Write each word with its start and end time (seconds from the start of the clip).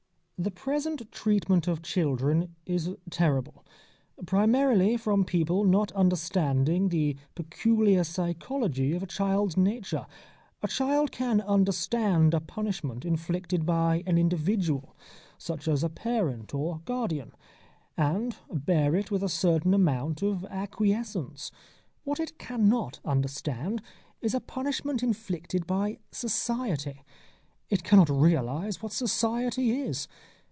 The 0.43 0.49
present 0.49 1.11
treatment 1.11 1.67
of 1.67 1.83
children 1.83 2.55
is 2.65 2.89
terrible, 3.11 3.63
primarily 4.25 4.97
from 4.97 5.23
people 5.23 5.63
not 5.65 5.91
understanding 5.91 6.89
the 6.89 7.15
peculiar 7.35 8.03
psychology 8.03 8.93
of 8.95 9.03
a 9.03 9.05
child's 9.05 9.55
nature. 9.55 10.07
A 10.63 10.67
child 10.67 11.11
can 11.11 11.41
understand 11.41 12.33
a 12.33 12.39
punishment 12.41 13.05
inflicted 13.05 13.67
by 13.67 14.01
an 14.07 14.17
individual, 14.17 14.95
such 15.37 15.67
as 15.67 15.83
a 15.83 15.89
parent 15.89 16.55
or 16.55 16.81
guardian, 16.85 17.33
and 17.95 18.35
bear 18.51 18.95
it 18.95 19.11
with 19.11 19.21
a 19.21 19.29
certain 19.29 19.75
amount 19.75 20.23
of 20.23 20.43
acquiescence. 20.45 21.51
What 22.03 22.19
it 22.19 22.39
cannot 22.39 22.99
understand 23.05 23.79
is 24.23 24.33
a 24.33 24.39
punishment 24.41 25.03
inflicted 25.03 25.67
by 25.67 25.99
Society. 26.11 27.03
It 27.69 27.85
cannot 27.85 28.09
realise 28.09 28.81
what 28.81 28.91
Society 28.91 29.71
is. 29.79 30.07